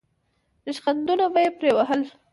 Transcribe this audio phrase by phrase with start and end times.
[0.65, 2.01] ریشخندونه به یې پرې وهل.